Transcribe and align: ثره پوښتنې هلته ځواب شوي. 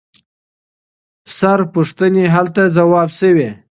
ثره 1.37 1.65
پوښتنې 1.75 2.23
هلته 2.35 2.61
ځواب 2.77 3.09
شوي. 3.19 3.49